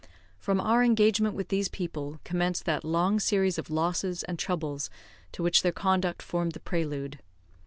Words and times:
From 0.39 0.59
our 0.59 0.83
engagement 0.83 1.35
with 1.35 1.49
these 1.49 1.69
people 1.69 2.19
commenced 2.23 2.65
that 2.65 2.83
long 2.83 3.19
series 3.19 3.59
of 3.59 3.69
losses 3.69 4.23
and 4.23 4.39
troubles 4.39 4.89
to 5.31 5.43
which 5.43 5.61
their 5.61 5.71
conduct 5.71 6.23
formed 6.23 6.53
the 6.53 6.59
prelude. 6.59 7.19